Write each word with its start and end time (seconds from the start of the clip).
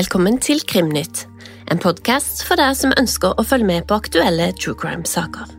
Velkommen 0.00 0.38
til 0.40 0.62
Krimnytt, 0.64 1.26
en 1.68 1.80
podkast 1.82 2.44
for 2.48 2.56
deg 2.56 2.76
som 2.78 2.94
ønsker 2.96 3.34
å 3.36 3.44
følge 3.44 3.66
med 3.68 3.86
på 3.90 3.98
aktuelle 4.00 4.46
true 4.56 4.78
crime-saker. 4.78 5.50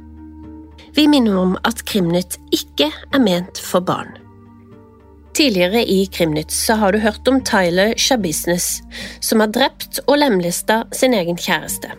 Vi 0.95 1.05
minner 1.11 1.37
om 1.37 1.53
at 1.67 1.83
Krimnytt 1.87 2.39
ikke 2.55 2.89
er 2.89 3.21
ment 3.21 3.61
for 3.61 3.85
barn. 3.85 4.20
Tidligere 5.31 5.85
i 5.87 6.05
Krimnytt 6.11 6.51
så 6.51 6.75
har 6.75 6.91
du 6.91 6.99
hørt 6.99 7.27
om 7.27 7.39
Tyler 7.47 7.93
Shabisnes, 7.97 8.81
som 9.23 9.39
har 9.39 9.53
drept 9.55 10.01
og 10.07 10.19
lemlesta 10.19 10.83
sin 10.95 11.15
egen 11.15 11.39
kjæreste. 11.39 11.93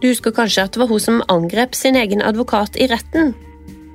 Du 0.00 0.08
husker 0.08 0.34
kanskje 0.34 0.64
at 0.66 0.74
det 0.74 0.82
var 0.82 0.90
hun 0.90 1.02
som 1.02 1.22
angrep 1.30 1.76
sin 1.78 1.98
egen 2.00 2.24
advokat 2.26 2.78
i 2.80 2.88
retten? 2.90 3.34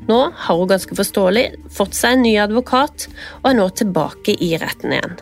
Nå 0.08 0.20
har 0.38 0.60
hun 0.60 0.70
ganske 0.70 0.96
forståelig 0.96 1.46
fått 1.74 1.98
seg 1.98 2.16
en 2.16 2.28
ny 2.28 2.36
advokat, 2.40 3.08
og 3.42 3.50
er 3.52 3.58
nå 3.60 3.70
tilbake 3.76 4.38
i 4.40 4.54
retten 4.62 4.94
igjen. 4.96 5.18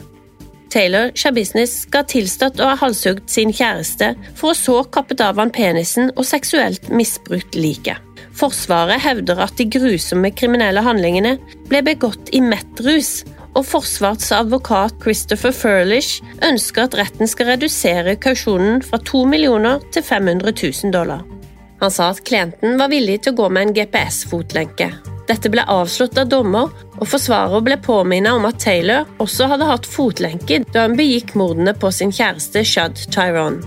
Taylor 0.74 1.12
Shabisnes 1.14 1.84
skal 1.84 2.02
ha 2.02 2.10
tilstått 2.10 2.62
å 2.62 2.72
ha 2.72 2.78
halshugd 2.82 3.28
sin 3.30 3.52
kjæreste, 3.54 4.14
for 4.40 4.54
å 4.54 4.58
så 4.58 4.80
kappet 4.96 5.22
av 5.22 5.38
han 5.38 5.54
penisen 5.54 6.10
og 6.16 6.26
seksuelt 6.26 6.90
misbrukt 6.90 7.54
liket. 7.54 8.02
Forsvaret 8.34 9.04
hevder 9.04 9.44
at 9.46 9.54
de 9.60 9.68
grusomme 9.70 10.32
kriminelle 10.34 10.82
handlingene 10.82 11.36
ble 11.70 11.84
begått 11.86 12.34
i 12.34 12.42
mettrus, 12.42 13.22
og 13.54 13.68
Forsvarets 13.70 14.32
advokat 14.34 14.98
Christopher 15.04 15.54
Furlish 15.54 16.26
ønsker 16.42 16.88
at 16.88 16.98
retten 16.98 17.30
skal 17.30 17.52
redusere 17.54 18.18
kausjonen 18.18 18.82
fra 18.82 18.98
2 18.98 19.28
millioner 19.30 19.86
til 19.94 20.02
500 20.02 20.58
000 20.58 20.96
dollar. 20.96 21.22
Han 21.84 21.94
sa 21.94 22.10
at 22.16 22.26
klienten 22.26 22.80
var 22.82 22.90
villig 22.90 23.22
til 23.22 23.36
å 23.36 23.44
gå 23.44 23.54
med 23.54 23.68
en 23.68 23.78
GPS-fotlenke. 23.78 24.90
Dette 25.28 25.50
ble 25.52 25.64
avslått 25.72 26.18
av 26.20 26.28
dommer, 26.32 26.72
og 27.00 27.08
forsvarer 27.08 27.64
ble 27.64 27.78
påminnet 27.84 28.36
om 28.36 28.48
at 28.50 28.60
Taylor 28.60 29.08
også 29.24 29.48
hadde 29.52 29.70
hatt 29.70 29.88
fotlenke 29.88 30.60
da 30.74 30.88
han 30.88 30.98
begikk 31.00 31.32
mordene 31.40 31.76
på 31.76 31.92
sin 31.96 32.12
kjæreste 32.12 32.66
Shud 32.68 33.00
Tyrone. 33.14 33.64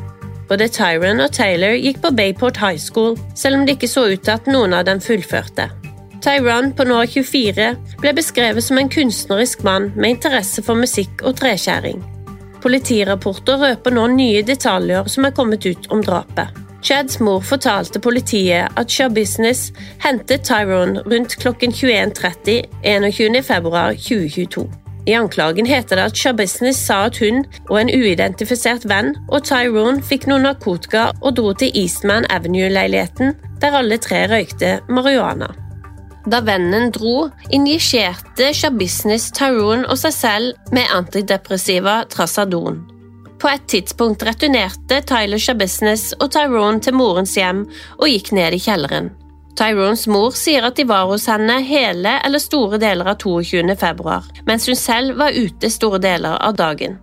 Både 0.47 0.69
Tyron 0.71 1.23
og 1.25 1.33
Taylor 1.35 1.75
gikk 1.75 2.03
på 2.05 2.13
Bayport 2.15 2.61
High 2.63 2.79
School, 2.79 3.17
selv 3.35 3.59
om 3.59 3.65
det 3.67 3.77
ikke 3.77 3.91
så 3.91 4.07
ut 4.13 4.23
til 4.23 4.35
at 4.37 4.47
noen 4.47 4.77
av 4.77 4.85
dem 4.87 5.01
fullførte. 5.03 5.71
Tyron, 6.23 6.71
på 6.77 6.87
nå 6.87 7.01
24, 7.07 7.71
ble 8.03 8.13
beskrevet 8.15 8.65
som 8.65 8.79
en 8.79 8.91
kunstnerisk 8.91 9.65
mann 9.67 9.91
med 9.97 10.17
interesse 10.17 10.63
for 10.67 10.79
musikk 10.79 11.25
og 11.27 11.39
treskjæring. 11.41 11.99
Politirapporter 12.63 13.61
røper 13.63 13.95
nå 13.95 14.07
nye 14.15 14.45
detaljer 14.47 15.11
som 15.11 15.27
er 15.27 15.35
kommet 15.35 15.67
ut 15.67 15.91
om 15.95 16.03
drapet. 16.03 16.66
Chads 16.87 17.19
mor 17.19 17.41
fortalte 17.43 17.99
politiet 17.99 18.71
at 18.79 18.91
Shaw 18.91 19.09
Business 19.11 19.73
hentet 20.05 20.45
Tyrone 20.47 21.03
rundt 21.03 21.35
klokken 21.41 21.73
21.30 21.75 22.63
21.2.2022. 22.85 24.67
I 25.07 25.15
anklagen 25.19 25.67
heter 25.67 25.99
det 25.99 26.05
at 26.13 26.17
Shaw 26.17 26.37
Business 26.39 26.79
sa 26.87 27.01
at 27.09 27.19
hun 27.19 27.43
og 27.67 27.81
en 27.81 27.91
uidentifisert 27.91 28.87
venn 28.87 29.17
og 29.27 29.43
Tyrone 29.51 30.03
fikk 30.03 30.29
noe 30.31 30.45
narkotika 30.47 31.09
og 31.21 31.37
dro 31.41 31.53
til 31.59 31.75
Eastman 31.75 32.27
Avenue-leiligheten, 32.31 33.35
der 33.63 33.79
alle 33.83 33.99
tre 33.99 34.27
røykte 34.31 34.79
marihuana. 34.87 35.51
Da 36.31 36.39
vennen 36.43 36.93
dro, 36.95 37.31
injiserte 37.51 38.55
Shaw 38.55 38.79
Business 38.79 39.35
Tyrone 39.35 39.89
og 39.91 39.99
seg 39.99 40.15
selv 40.15 40.75
med 40.75 40.87
antidepressiva 40.95 42.05
Trasadon. 42.15 42.85
På 43.39 43.49
et 43.53 43.69
tidspunkt 43.69 44.25
returnerte 44.25 45.03
Tyler 45.05 45.41
Shabesnes 45.41 46.11
og 46.17 46.31
Tyrone 46.33 46.81
til 46.81 46.97
morens 46.97 47.37
hjem 47.37 47.67
og 47.99 48.09
gikk 48.09 48.33
ned 48.37 48.57
i 48.57 48.61
kjelleren. 48.63 49.11
Tyrones 49.57 50.05
mor 50.13 50.35
sier 50.37 50.67
at 50.69 50.77
de 50.77 50.85
var 50.89 51.07
hos 51.09 51.27
henne 51.31 51.59
hele 51.65 52.19
eller 52.25 52.43
store 52.43 52.81
deler 52.81 53.09
av 53.13 53.21
22. 53.23 53.77
februar, 53.81 54.25
mens 54.49 54.69
hun 54.69 54.77
selv 54.77 55.17
var 55.21 55.37
ute 55.37 55.71
store 55.73 56.01
deler 56.03 56.37
av 56.37 56.57
dagen. 56.59 56.99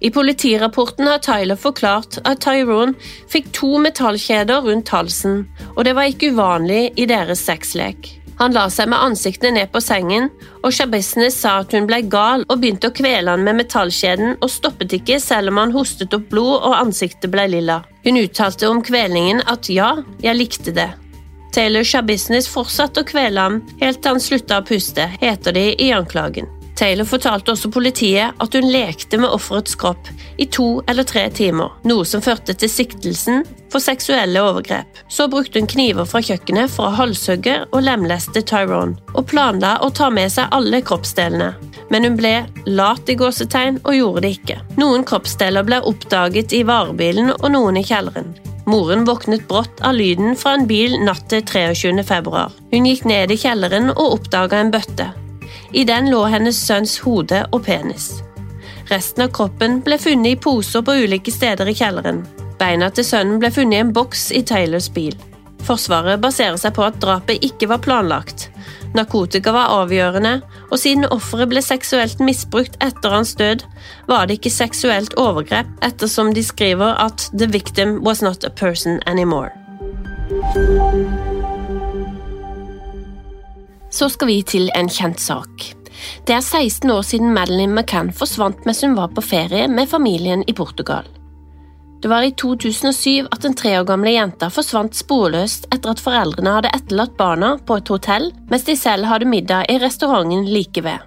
I 0.00 0.12
politirapporten 0.14 1.08
har 1.10 1.20
Tyler 1.24 1.58
forklart 1.58 2.20
at 2.22 2.40
Tyrone 2.44 2.94
fikk 3.28 3.50
to 3.56 3.80
metallkjeder 3.82 4.62
rundt 4.64 4.92
halsen, 4.94 5.42
og 5.74 5.84
det 5.84 5.96
var 5.98 6.08
ikke 6.08 6.32
uvanlig 6.36 6.92
i 6.96 7.08
deres 7.10 7.42
sexlek. 7.48 8.12
Han 8.38 8.54
la 8.54 8.68
seg 8.70 8.86
med 8.90 9.02
ansiktet 9.02 9.54
ned 9.54 9.72
på 9.72 9.80
sengen, 9.82 10.28
og 10.62 10.70
sjabbisene 10.74 11.26
sa 11.34 11.56
at 11.64 11.74
hun 11.74 11.88
ble 11.90 12.04
gal 12.10 12.44
og 12.46 12.60
begynte 12.60 12.90
å 12.90 12.94
kvele 12.94 13.34
han 13.34 13.42
med 13.46 13.58
metallkjeden 13.58 14.36
og 14.38 14.52
stoppet 14.52 14.94
ikke 15.00 15.18
selv 15.22 15.50
om 15.50 15.58
han 15.58 15.74
hostet 15.74 16.14
opp 16.14 16.28
blod 16.30 16.54
og 16.60 16.76
ansiktet 16.78 17.32
ble 17.34 17.48
lilla. 17.56 17.80
Hun 18.06 18.20
uttalte 18.22 18.70
om 18.70 18.82
kvelingen 18.84 19.42
at 19.50 19.70
ja, 19.72 19.96
jeg 20.22 20.38
likte 20.38 20.74
det. 20.76 20.92
Taylor 21.54 21.82
Shabisnes 21.82 22.46
fortsatte 22.50 23.02
å 23.02 23.08
kvele 23.08 23.42
ham 23.42 23.58
helt 23.80 24.02
til 24.02 24.14
han 24.14 24.22
slutta 24.22 24.60
å 24.60 24.66
puste, 24.68 25.08
heter 25.18 25.56
det 25.56 25.68
i 25.82 25.90
anklagen. 25.96 26.46
Taylor 26.78 27.08
fortalte 27.10 27.50
også 27.56 27.72
politiet 27.74 28.36
at 28.38 28.54
hun 28.54 28.68
lekte 28.70 29.18
med 29.18 29.32
offerets 29.34 29.74
kropp 29.74 30.12
i 30.38 30.46
to 30.46 30.76
eller 30.86 31.02
tre 31.08 31.24
timer, 31.34 31.72
noe 31.90 32.06
som 32.06 32.22
førte 32.22 32.54
til 32.54 32.70
siktelsen 32.70 33.42
for 33.72 33.82
seksuelle 33.82 34.42
overgrep. 34.42 35.00
Så 35.08 35.28
brukte 35.28 35.60
hun 35.60 35.68
kniver 35.70 36.08
fra 36.08 36.22
kjøkkenet 36.24 36.72
for 36.72 36.88
å 36.88 36.96
halshugge 36.98 37.60
og 37.68 37.84
lemleste 37.84 38.42
Tyrone, 38.42 38.96
og 39.14 39.28
planla 39.30 39.76
å 39.84 39.90
ta 39.94 40.10
med 40.10 40.32
seg 40.32 40.52
alle 40.54 40.82
kroppsdelene. 40.84 41.52
Men 41.88 42.04
hun 42.04 42.18
ble 42.18 42.34
lat 42.66 43.08
i 43.08 43.16
gåsetegn 43.18 43.80
og 43.84 43.96
gjorde 43.96 44.24
det 44.24 44.34
ikke. 44.38 44.58
Noen 44.80 45.06
kroppsdeler 45.08 45.64
ble 45.68 45.80
oppdaget 45.88 46.52
i 46.56 46.64
varebilen 46.68 47.32
og 47.38 47.48
noen 47.54 47.80
i 47.80 47.86
kjelleren. 47.86 48.34
Moren 48.68 49.06
våknet 49.08 49.46
brått 49.48 49.80
av 49.80 49.96
lyden 49.96 50.36
fra 50.36 50.52
en 50.58 50.66
bil 50.68 50.98
natt 51.00 51.30
til 51.32 51.40
23. 51.40 52.02
februar. 52.04 52.52
Hun 52.72 52.88
gikk 52.88 53.06
ned 53.08 53.32
i 53.32 53.38
kjelleren 53.40 53.88
og 53.94 54.18
oppdaga 54.18 54.60
en 54.60 54.72
bøtte. 54.74 55.08
I 55.72 55.84
den 55.88 56.10
lå 56.12 56.26
hennes 56.28 56.58
sønns 56.66 56.98
hode 57.00 57.46
og 57.48 57.64
penis. 57.64 58.18
Resten 58.88 59.24
av 59.24 59.32
kroppen 59.36 59.80
ble 59.84 59.96
funnet 60.00 60.36
i 60.36 60.40
poser 60.40 60.84
på 60.84 60.96
ulike 61.04 61.32
steder 61.32 61.68
i 61.68 61.76
kjelleren. 61.76 62.22
Beina 62.58 62.90
til 62.90 63.06
sønnen 63.06 63.38
ble 63.42 63.50
funnet 63.54 63.78
i 63.78 63.82
en 63.84 63.92
boks 63.94 64.30
i 64.34 64.42
Taylors 64.46 64.88
bil. 64.90 65.14
Forsvaret 65.66 66.20
baserer 66.22 66.56
seg 66.60 66.74
på 66.76 66.84
at 66.86 66.98
drapet 67.02 67.44
ikke 67.44 67.68
var 67.70 67.82
planlagt. 67.84 68.48
Narkotika 68.96 69.52
var 69.52 69.72
avgjørende, 69.82 70.38
og 70.70 70.80
siden 70.80 71.08
offeret 71.12 71.50
ble 71.50 71.62
seksuelt 71.64 72.22
misbrukt 72.24 72.78
etter 72.84 73.12
hans 73.12 73.34
død, 73.38 73.64
var 74.08 74.26
det 74.26 74.38
ikke 74.38 74.54
seksuelt 74.54 75.16
overgrep, 75.20 75.68
ettersom 75.84 76.32
de 76.34 76.44
skriver 76.44 76.96
at 77.04 77.28
the 77.34 77.46
victim 77.46 77.98
was 78.06 78.22
not 78.24 78.44
a 78.44 78.50
person 78.50 79.02
anymore. 79.06 79.52
Så 83.90 84.08
skal 84.08 84.28
vi 84.28 84.40
til 84.42 84.70
en 84.76 84.88
kjent 84.88 85.20
sak. 85.20 85.68
Det 86.26 86.34
er 86.34 86.44
16 86.44 86.90
år 86.90 87.02
siden 87.02 87.32
Madeleine 87.34 87.74
McCann 87.74 88.12
forsvant 88.14 88.66
mens 88.68 88.84
hun 88.84 88.96
var 88.96 89.12
på 89.12 89.24
ferie 89.24 89.68
med 89.68 89.88
familien 89.90 90.44
i 90.46 90.54
Portugal. 90.54 91.08
Det 92.02 92.08
var 92.08 92.22
i 92.22 92.30
2007 92.30 93.26
at 93.30 93.42
den 93.42 93.54
tre 93.58 93.72
år 93.80 93.86
gamle 93.88 94.12
jenta 94.14 94.46
forsvant 94.54 94.94
sporløst 94.94 95.66
etter 95.74 95.90
at 95.90 96.02
foreldrene 96.02 96.52
hadde 96.54 96.70
etterlatt 96.76 97.16
barna 97.18 97.56
på 97.66 97.80
et 97.80 97.90
hotell, 97.90 98.28
mens 98.50 98.66
de 98.68 98.76
selv 98.78 99.08
hadde 99.10 99.26
middag 99.26 99.66
i 99.72 99.80
restauranten 99.82 100.46
like 100.46 100.84
ved. 100.86 101.02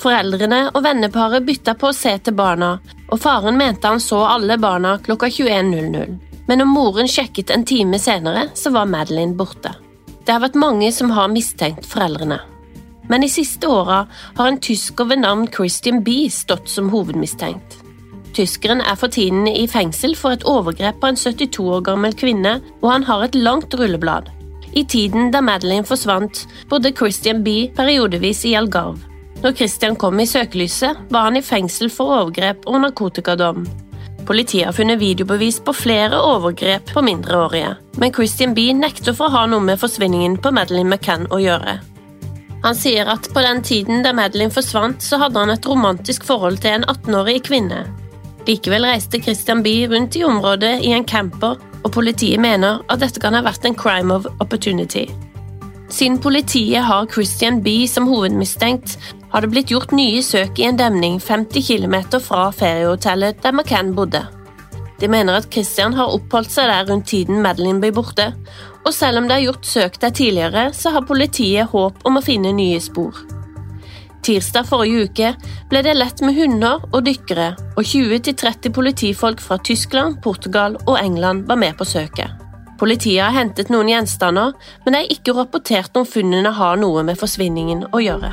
Foreldrene 0.00 0.66
og 0.74 0.84
venneparet 0.84 1.44
bytta 1.44 1.74
på 1.80 1.88
å 1.88 1.96
se 1.96 2.12
til 2.20 2.36
barna, 2.36 2.74
og 3.08 3.20
faren 3.20 3.56
mente 3.56 3.88
han 3.88 4.00
så 4.00 4.20
alle 4.28 4.60
barna 4.60 4.98
klokka 5.04 5.32
21.00. 5.32 6.18
Men 6.48 6.60
når 6.60 6.68
moren 6.68 7.08
sjekket 7.08 7.52
en 7.54 7.64
time 7.64 7.98
senere, 8.00 8.48
så 8.54 8.72
var 8.74 8.88
Madeleine 8.92 9.36
borte. 9.36 9.72
Det 10.24 10.32
har 10.34 10.44
vært 10.44 10.60
mange 10.60 10.88
som 10.92 11.12
har 11.16 11.32
mistenkt 11.32 11.88
foreldrene. 11.88 12.40
Men 13.08 13.24
de 13.24 13.28
siste 13.32 13.68
åra 13.68 14.04
har 14.36 14.48
en 14.48 14.60
tysker 14.60 15.08
ved 15.08 15.24
navn 15.24 15.48
Christian 15.52 16.04
B 16.04 16.26
stått 16.32 16.68
som 16.68 16.92
hovedmistenkt. 16.92 17.80
Tyskeren 18.40 18.80
er 18.80 18.96
for 18.96 19.12
tiden 19.12 19.44
i 19.50 19.66
fengsel 19.68 20.14
for 20.16 20.32
et 20.32 20.44
overgrep 20.48 20.96
på 21.02 21.10
en 21.10 21.18
72 21.18 21.58
år 21.60 21.82
gammel 21.84 22.14
kvinne, 22.16 22.54
og 22.80 22.86
han 22.88 23.02
har 23.04 23.26
et 23.26 23.34
langt 23.36 23.74
rulleblad. 23.76 24.30
I 24.72 24.84
tiden 24.88 25.28
da 25.34 25.42
Madeleine 25.44 25.84
forsvant, 25.84 26.46
bodde 26.70 26.94
Christian 26.96 27.42
B 27.44 27.68
periodevis 27.76 28.46
i 28.48 28.54
Algarve. 28.56 28.96
Når 29.42 29.58
Christian 29.58 29.98
kom 30.00 30.16
i 30.20 30.28
søkelyset, 30.30 31.04
var 31.12 31.28
han 31.28 31.36
i 31.36 31.44
fengsel 31.44 31.92
for 31.92 32.14
overgrep 32.16 32.64
og 32.64 32.80
narkotikadom. 32.86 33.68
Politiet 34.24 34.70
har 34.70 34.76
funnet 34.78 35.02
videobevis 35.02 35.60
på 35.60 35.76
flere 35.76 36.16
overgrep 36.24 36.94
på 36.94 37.04
mindreårige, 37.04 37.76
men 38.00 38.16
Christian 38.16 38.56
B 38.56 38.70
nekter 38.72 39.12
for 39.12 39.28
å 39.28 39.36
ha 39.36 39.46
noe 39.52 39.68
med 39.68 39.84
forsvinningen 39.84 40.40
på 40.40 40.56
Madeleine 40.56 40.94
McCann 40.94 41.28
å 41.28 41.44
gjøre. 41.44 41.80
Han 42.64 42.76
sier 42.76 43.08
at 43.08 43.28
på 43.34 43.44
den 43.44 43.60
tiden 43.60 44.00
da 44.06 44.16
Madeleine 44.16 44.54
forsvant, 44.54 45.04
så 45.04 45.20
hadde 45.20 45.44
han 45.44 45.52
et 45.52 45.66
romantisk 45.68 46.24
forhold 46.24 46.64
til 46.64 46.78
en 46.78 46.88
18-årig 46.88 47.42
kvinne. 47.44 47.88
Likevel 48.48 48.86
reiste 48.88 49.20
Christian 49.22 49.62
B 49.62 49.86
rundt 49.90 50.16
i 50.16 50.24
området 50.24 50.78
i 50.86 50.94
en 50.96 51.04
camper, 51.04 51.58
og 51.84 51.92
politiet 51.92 52.40
mener 52.40 52.80
at 52.92 53.00
dette 53.02 53.20
kan 53.20 53.36
ha 53.36 53.42
vært 53.44 53.64
en 53.68 53.76
crime 53.76 54.14
of 54.14 54.28
opportunity. 54.40 55.06
Siden 55.90 56.20
politiet 56.22 56.84
har 56.86 57.08
Christian 57.10 57.62
B 57.62 57.86
som 57.90 58.06
hovedmistenkt, 58.06 58.96
har 59.30 59.42
det 59.42 59.50
blitt 59.52 59.70
gjort 59.70 59.94
nye 59.94 60.22
søk 60.22 60.58
i 60.58 60.66
en 60.68 60.78
demning 60.78 61.18
50 61.22 61.66
km 61.66 61.96
fra 62.22 62.50
feriehotellet 62.54 63.42
der 63.42 63.54
McCann 63.54 63.94
bodde. 63.94 64.22
De 65.00 65.08
mener 65.08 65.38
at 65.38 65.48
Christian 65.52 65.94
har 65.96 66.12
oppholdt 66.12 66.52
seg 66.52 66.68
der 66.68 66.88
rundt 66.90 67.08
tiden 67.08 67.42
Madeline 67.42 67.80
blir 67.80 67.94
borte, 67.96 68.32
og 68.84 68.94
selv 68.94 69.20
om 69.20 69.28
det 69.28 69.38
er 69.38 69.46
gjort 69.48 69.66
søk 69.66 70.00
der 70.00 70.14
tidligere, 70.14 70.70
så 70.72 70.92
har 70.94 71.06
politiet 71.08 71.70
håp 71.72 72.02
om 72.04 72.18
å 72.18 72.24
finne 72.24 72.52
nye 72.56 72.80
spor. 72.82 73.16
Tirsdag 74.20 74.66
forrige 74.68 75.06
uke 75.08 75.30
ble 75.70 75.80
det 75.84 75.94
lett 75.96 76.20
med 76.20 76.36
hunder 76.36 76.82
og 76.90 77.06
dykkere, 77.06 77.54
og 77.80 77.86
20-30 77.88 78.74
politifolk 78.76 79.40
fra 79.40 79.56
Tyskland, 79.64 80.20
Portugal 80.24 80.76
og 80.86 80.98
England 81.00 81.46
var 81.48 81.60
med 81.60 81.78
på 81.78 81.88
søket. 81.88 82.36
Politiet 82.80 83.22
har 83.24 83.36
hentet 83.36 83.72
noen 83.72 83.88
gjenstander, 83.92 84.52
men 84.84 84.96
det 84.96 85.02
er 85.02 85.14
ikke 85.16 85.36
rapportert 85.36 85.96
om 86.00 86.08
funnene 86.08 86.52
har 86.56 86.78
noe 86.80 87.04
med 87.04 87.18
forsvinningen 87.20 87.86
å 87.92 88.00
gjøre. 88.00 88.32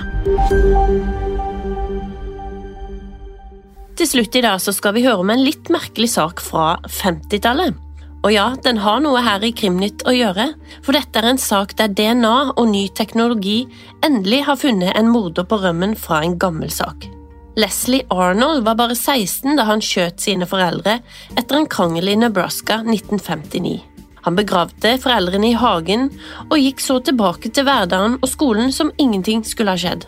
Til 3.97 4.07
slutt 4.11 4.37
i 4.37 4.43
dag 4.45 4.61
skal 4.61 4.95
vi 4.95 5.07
høre 5.07 5.23
om 5.23 5.33
en 5.33 5.43
litt 5.43 5.71
merkelig 5.73 6.11
sak 6.15 6.43
fra 6.43 6.77
50-tallet. 6.85 7.86
Og 8.27 8.33
ja, 8.35 8.49
den 8.59 8.81
har 8.83 8.97
noe 8.99 9.21
her 9.23 9.39
i 9.47 9.53
Krimnytt 9.55 10.01
å 10.03 10.11
gjøre, 10.11 10.49
for 10.83 10.97
dette 10.97 11.21
er 11.21 11.29
en 11.29 11.37
sak 11.39 11.77
der 11.79 11.93
DNA 11.95 12.57
og 12.59 12.65
ny 12.67 12.89
teknologi 12.91 13.61
endelig 14.03 14.41
har 14.49 14.59
funnet 14.59 14.97
en 14.99 15.07
morder 15.13 15.47
på 15.47 15.61
rømmen 15.61 15.93
fra 15.95 16.19
en 16.25 16.35
gammel 16.35 16.67
sak. 16.67 17.07
Leslie 17.55 18.03
Arnold 18.11 18.65
var 18.67 18.75
bare 18.81 18.97
16 18.99 19.55
da 19.55 19.63
han 19.69 19.79
skjøt 19.79 20.19
sine 20.19 20.43
foreldre 20.49 20.97
etter 21.39 21.55
en 21.55 21.69
krangel 21.71 22.11
i 22.11 22.17
Nebraska 22.19 22.81
1959. 22.83 23.79
Han 24.27 24.35
begravde 24.35 24.97
foreldrene 24.99 25.53
i 25.53 25.55
hagen 25.63 26.09
og 26.49 26.59
gikk 26.59 26.83
så 26.83 26.99
tilbake 26.99 27.55
til 27.55 27.63
hverdagen 27.63 28.19
og 28.19 28.27
skolen 28.27 28.75
som 28.75 28.91
ingenting 28.99 29.47
skulle 29.47 29.71
ha 29.71 29.79
skjedd. 29.79 30.03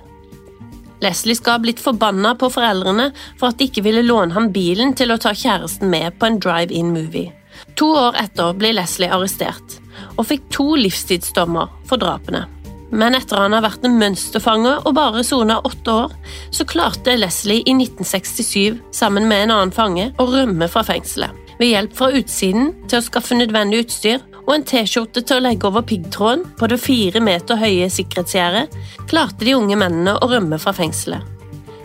Leslie 1.00 1.40
skal 1.40 1.56
ha 1.56 1.64
blitt 1.64 1.80
forbanna 1.80 2.36
på 2.36 2.52
foreldrene 2.52 3.14
for 3.40 3.54
at 3.54 3.64
de 3.64 3.72
ikke 3.72 3.88
ville 3.88 4.04
låne 4.04 4.36
ham 4.36 4.52
bilen 4.52 4.92
til 4.92 5.16
å 5.16 5.22
ta 5.24 5.32
kjæresten 5.32 5.88
med 5.88 6.20
på 6.20 6.28
en 6.28 6.44
drive-in-movie. 6.44 7.39
To 7.80 7.90
år 7.96 8.18
etter 8.20 8.56
ble 8.60 8.74
Leslie 8.76 9.12
arrestert, 9.12 9.80
og 10.18 10.26
fikk 10.28 10.50
to 10.52 10.74
livstidsdommer 10.76 11.72
for 11.88 12.02
drapene. 12.02 12.46
Men 12.90 13.14
etter 13.16 13.38
han 13.38 13.54
har 13.54 13.64
vært 13.64 13.86
en 13.86 14.00
mønsterfange 14.02 14.80
og 14.82 14.96
bare 14.98 15.22
sona 15.24 15.60
åtte 15.64 15.94
år, 16.06 16.16
så 16.52 16.66
klarte 16.68 17.16
Leslie 17.16 17.62
i 17.64 17.76
1967, 17.78 18.82
sammen 18.92 19.30
med 19.30 19.46
en 19.46 19.56
annen 19.56 19.76
fange, 19.76 20.10
å 20.18 20.28
rømme 20.28 20.68
fra 20.72 20.84
fengselet 20.88 21.46
ved 21.60 21.74
hjelp 21.74 21.96
fra 21.96 22.08
utsiden 22.16 22.70
til 22.88 23.00
å 23.00 23.04
skaffe 23.04 23.36
nødvendig 23.38 23.84
utstyr 23.84 24.22
og 24.46 24.54
en 24.56 24.64
T-skjorte 24.66 25.22
til 25.28 25.38
å 25.38 25.44
legge 25.44 25.68
over 25.68 25.84
piggtråden 25.86 26.46
på 26.58 26.70
det 26.72 26.80
fire 26.82 27.22
meter 27.24 27.60
høye 27.60 27.90
sikkerhetsgjerdet, 27.94 28.80
klarte 29.12 29.46
de 29.46 29.58
unge 29.58 29.78
mennene 29.80 30.16
å 30.16 30.32
rømme 30.32 30.60
fra 30.62 30.74
fengselet. 30.76 31.22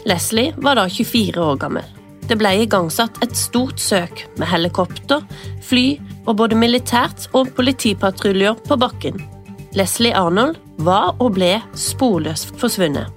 Leslie 0.09 0.55
var 0.63 0.79
da 0.79 0.87
24 0.89 1.43
år 1.43 1.61
gammel. 1.61 1.94
Det 2.29 2.39
ble 2.41 2.55
igangsatt 2.65 3.21
et 3.25 3.35
stort 3.37 3.81
søk 3.83 4.25
med 4.41 4.49
helikopter, 4.49 5.25
fly 5.65 5.99
og 6.25 6.39
både 6.41 6.57
militært 6.57 7.29
og 7.37 7.51
politipatruljer 7.57 8.57
på 8.65 8.79
bakken. 8.81 9.21
Leslie 9.77 10.15
Arnold 10.17 10.57
var 10.87 11.13
og 11.21 11.35
ble 11.37 11.59
sporløst 11.77 12.55
forsvunnet. 12.61 13.11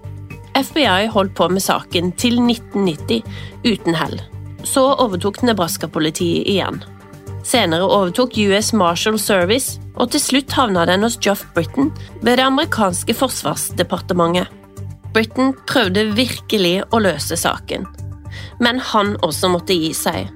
FBI 0.57 1.07
holdt 1.13 1.35
på 1.37 1.47
med 1.53 1.61
saken 1.61 2.11
til 2.17 2.39
1990 2.41 3.23
uten 3.67 3.97
hell. 3.97 4.19
Så 4.65 4.83
overtok 4.97 5.43
Nebraska-politiet 5.45 6.47
igjen. 6.49 6.81
Senere 7.47 7.85
overtok 7.85 8.35
US 8.49 8.73
Marshal 8.75 9.19
Service, 9.21 9.79
og 9.95 10.11
til 10.11 10.21
slutt 10.21 10.51
havna 10.53 10.83
den 10.89 11.05
hos 11.05 11.15
Joff 11.23 11.45
Britain 11.55 11.93
ved 12.21 12.37
det 12.37 12.45
amerikanske 12.45 13.15
forsvarsdepartementet. 13.15 14.49
Britain 15.13 15.53
prøvde 15.69 16.09
virkelig 16.17 16.81
å 16.91 16.99
løse 17.01 17.37
saken, 17.39 17.87
men 18.59 18.81
han 18.93 19.15
også 19.25 19.51
måtte 19.53 19.77
gi 19.77 19.93
seg. 19.95 20.31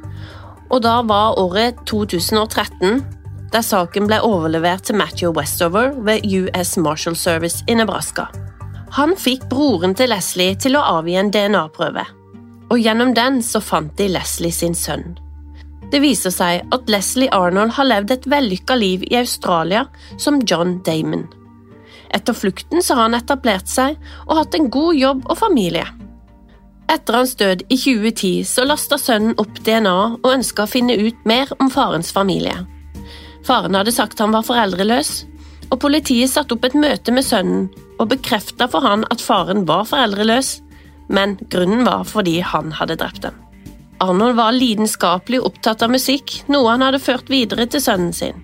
Og 0.72 0.84
da 0.86 1.02
var 1.04 1.40
året 1.40 1.82
2013, 1.90 3.02
der 3.52 3.66
saken 3.66 4.08
ble 4.08 4.22
overlevert 4.24 4.88
til 4.88 5.00
Matthew 5.00 5.36
Westover 5.36 5.92
ved 6.08 6.24
US 6.24 6.78
Marshal 6.78 7.18
Service 7.20 7.66
i 7.68 7.76
Nebraska. 7.76 8.30
Han 8.96 9.18
fikk 9.20 9.50
broren 9.52 9.96
til 9.96 10.12
Leslie 10.12 10.56
til 10.60 10.80
å 10.80 10.88
avgi 11.00 11.20
en 11.20 11.32
DNA-prøve 11.32 12.08
og 12.72 12.80
gjennom 12.80 13.12
den 13.14 13.42
så 13.44 13.60
fant 13.64 13.92
de 14.00 14.08
Leslie 14.12 14.56
sin 14.56 14.76
sønn. 14.78 15.18
Det 15.92 16.00
viser 16.00 16.32
seg 16.32 16.70
at 16.72 16.92
Leslie 16.92 17.32
Arnold 17.36 17.76
har 17.76 17.90
levd 17.90 18.14
et 18.16 18.28
vellykka 18.32 18.78
liv 18.80 19.04
i 19.10 19.18
Australia 19.20 19.84
som 20.16 20.40
John 20.48 20.78
Damon. 20.88 21.26
Etter 22.16 22.36
flukten 22.36 22.84
så 22.84 22.96
har 22.96 23.10
han 23.10 23.18
etablert 23.20 23.68
seg 23.72 23.98
og 24.28 24.38
hatt 24.40 24.56
en 24.56 24.70
god 24.72 24.96
jobb 24.96 25.26
og 25.28 25.40
familie. 25.40 25.84
Etter 26.92 27.16
hans 27.16 27.36
død 27.40 27.62
i 27.70 27.78
2010 27.80 28.44
så 28.50 28.66
lasta 28.68 28.98
sønnen 29.00 29.38
opp 29.40 29.62
DNA 29.64 29.98
og 30.18 30.32
ønska 30.34 30.66
å 30.66 30.72
finne 30.72 30.98
ut 31.00 31.28
mer 31.30 31.52
om 31.64 31.70
farens 31.72 32.12
familie. 32.12 32.66
Faren 33.48 33.78
hadde 33.78 33.94
sagt 33.96 34.20
han 34.20 34.34
var 34.36 34.44
foreldreløs, 34.44 35.12
og 35.72 35.80
politiet 35.80 36.34
satte 36.34 36.58
opp 36.58 36.68
et 36.68 36.76
møte 36.76 37.14
med 37.16 37.24
sønnen 37.24 37.70
og 37.96 38.10
bekrefta 38.12 38.68
for 38.72 38.84
han 38.84 39.06
at 39.14 39.24
faren 39.24 39.64
var 39.70 39.88
foreldreløs, 39.88 40.58
men 41.08 41.38
grunnen 41.54 41.86
var 41.88 42.04
fordi 42.10 42.40
han 42.44 42.76
hadde 42.76 43.00
drept 43.00 43.24
dem. 43.24 43.40
Arnold 44.02 44.36
var 44.36 44.56
lidenskapelig 44.58 45.40
opptatt 45.46 45.86
av 45.86 45.94
musikk, 45.94 46.42
noe 46.52 46.74
han 46.74 46.84
hadde 46.84 47.00
ført 47.04 47.32
videre 47.32 47.70
til 47.72 47.84
sønnen 47.84 48.12
sin. 48.18 48.44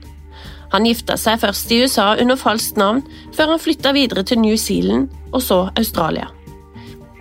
Han 0.72 0.88
gifta 0.88 1.18
seg 1.20 1.42
først 1.44 1.72
i 1.72 1.82
USA 1.84 2.14
under 2.22 2.40
falskt 2.40 2.80
navn, 2.80 3.04
før 3.36 3.56
han 3.56 3.64
flytta 3.64 3.96
videre 3.96 4.24
til 4.28 4.40
New 4.44 4.56
Zealand 4.60 5.12
og 5.34 5.42
så 5.44 5.66
Australia. 5.76 6.30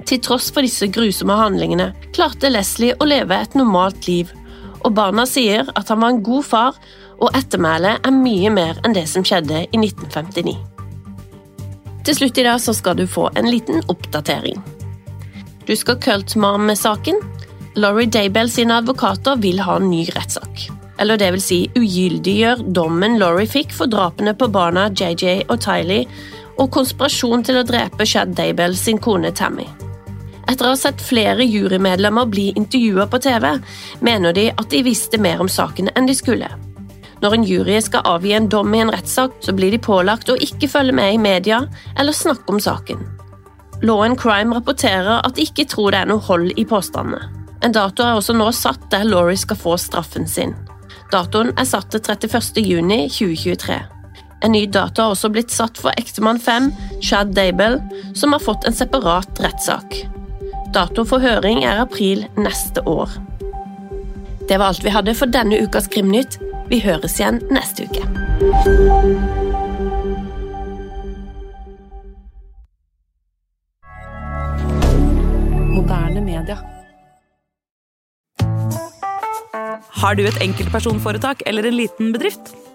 Til 0.07 0.21
tross 0.23 0.53
for 0.55 0.63
disse 0.63 0.87
grusomme 0.93 1.35
handlingene 1.35 1.91
klarte 2.15 2.51
Leslie 2.53 2.95
å 3.01 3.09
leve 3.09 3.39
et 3.43 3.57
normalt 3.59 4.07
liv, 4.07 4.31
og 4.85 4.95
barna 4.95 5.25
sier 5.27 5.67
at 5.75 5.91
han 5.91 6.03
var 6.03 6.15
en 6.15 6.23
god 6.23 6.47
far, 6.47 6.79
og 7.17 7.35
ettermælet 7.35 8.07
er 8.07 8.15
mye 8.15 8.53
mer 8.53 8.79
enn 8.85 8.95
det 8.95 9.07
som 9.11 9.25
skjedde 9.27 9.65
i 9.67 9.81
1959. 9.81 10.55
Til 12.07 12.15
slutt 12.15 12.39
i 12.39 12.45
dag 12.47 12.61
så 12.63 12.75
skal 12.77 12.99
du 13.01 13.07
få 13.11 13.27
en 13.35 13.49
liten 13.51 13.83
oppdatering. 13.91 14.61
Du 15.67 15.75
skal 15.75 15.99
Cultmarm-saken. 15.99 17.19
Laurie 17.77 18.07
Daybell 18.07 18.51
sine 18.53 18.77
advokater 18.79 19.41
vil 19.43 19.59
ha 19.67 19.81
en 19.81 19.89
ny 19.91 20.05
rettssak. 20.15 20.69
Eller 21.03 21.19
det 21.21 21.33
vil 21.35 21.43
si 21.43 21.59
ugyldiggjør 21.77 22.63
dommen 22.79 23.19
Laurie 23.21 23.51
fikk 23.51 23.75
for 23.75 23.91
drapene 23.91 24.37
på 24.39 24.49
barna 24.55 24.87
JJ 24.95 25.43
og 25.49 25.59
Tylee 25.67 26.07
og 26.57 26.71
konspirasjon 26.73 27.45
til 27.45 27.59
å 27.61 27.67
drepe 27.69 28.07
Shad 28.07 28.33
Daybell 28.39 28.79
sin 28.79 29.03
kone 29.03 29.35
Tammy. 29.35 29.67
Etter 30.47 30.69
å 30.69 30.73
ha 30.75 30.79
sett 30.79 31.03
flere 31.03 31.45
jurymedlemmer 31.45 32.29
bli 32.31 32.53
intervjua 32.55 33.09
på 33.11 33.19
TV, 33.23 33.49
mener 34.01 34.35
de 34.37 34.47
at 34.53 34.71
de 34.71 34.85
visste 34.87 35.19
mer 35.19 35.43
om 35.43 35.51
saken 35.51 35.91
enn 35.95 36.07
de 36.07 36.15
skulle. 36.15 36.51
Når 37.23 37.35
en 37.35 37.47
jury 37.49 37.79
skal 37.83 38.07
avgi 38.07 38.35
en 38.37 38.49
dom 38.53 38.75
i 38.77 38.83
en 38.85 38.93
rettssak, 38.93 39.39
så 39.43 39.55
blir 39.57 39.73
de 39.75 39.83
pålagt 39.83 40.31
å 40.31 40.37
ikke 40.37 40.69
følge 40.71 40.95
med 40.95 41.15
i 41.15 41.21
media 41.21 41.63
eller 41.97 42.15
snakke 42.15 42.53
om 42.53 42.61
saken. 42.63 43.01
Law 43.83 44.05
and 44.05 44.19
Crime 44.21 44.55
rapporterer 44.55 45.25
at 45.25 45.37
de 45.37 45.45
ikke 45.49 45.67
tror 45.69 45.93
det 45.93 46.05
er 46.05 46.11
noe 46.13 46.23
hold 46.29 46.53
i 46.57 46.65
påstandene. 46.69 47.33
En 47.65 47.75
dato 47.75 48.05
er 48.05 48.17
også 48.17 48.37
nå 48.37 48.51
satt 48.55 48.91
der 48.93 49.05
Laurie 49.09 49.39
skal 49.41 49.59
få 49.59 49.77
straffen 49.81 50.29
sin. 50.29 50.55
Datoen 51.13 51.53
er 51.59 51.69
satt 51.69 51.91
til 51.93 52.03
31. 52.05 52.61
juni 52.63 53.07
2023. 53.11 53.79
En 54.45 54.53
ny 54.53 54.67
dato 54.69 55.03
har 55.03 55.15
også 55.15 55.31
blitt 55.33 55.55
satt 55.55 55.81
for 55.81 55.97
ektemann 55.97 56.39
5, 56.43 56.69
Chad 57.03 57.33
Dable, 57.35 57.81
som 58.15 58.37
har 58.37 58.45
fått 58.45 58.69
en 58.69 58.77
separat 58.77 59.41
rettssak. 59.43 60.05
Dato 60.75 61.05
for 61.09 61.23
høring 61.23 61.65
er 61.65 61.81
april 61.85 62.27
neste 62.37 62.83
år. 62.89 63.09
Det 64.49 64.59
var 64.59 64.71
alt 64.71 64.85
vi 64.85 64.93
hadde 64.95 65.17
for 65.19 65.31
denne 65.31 65.59
ukas 65.63 65.89
Krimnytt. 65.91 66.39
Vi 66.71 66.83
høres 66.83 67.19
igjen 67.21 67.43
neste 67.55 67.87
uke. 67.87 68.05
moderne 75.87 76.21
media. 76.25 76.59
Har 80.03 80.15
du 80.15 80.27
et 80.27 80.41
enkeltpersonforetak 80.43 81.43
eller 81.47 81.67
en 81.67 81.77
liten 81.77 82.13
bedrift? 82.15 82.55